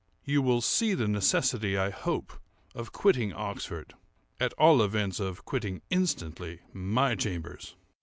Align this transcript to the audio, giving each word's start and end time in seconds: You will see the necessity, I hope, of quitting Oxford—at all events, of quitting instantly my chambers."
You 0.25 0.41
will 0.41 0.61
see 0.61 0.95
the 0.95 1.07
necessity, 1.07 1.77
I 1.77 1.91
hope, 1.91 2.33
of 2.73 2.91
quitting 2.91 3.33
Oxford—at 3.33 4.51
all 4.53 4.81
events, 4.81 5.19
of 5.19 5.45
quitting 5.45 5.83
instantly 5.91 6.61
my 6.73 7.13
chambers." 7.13 7.75